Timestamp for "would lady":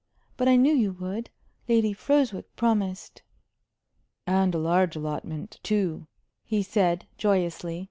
0.93-1.93